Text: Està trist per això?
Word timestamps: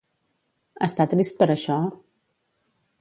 Està 0.87 1.07
trist 1.11 1.37
per 1.43 1.49
això? 1.57 1.77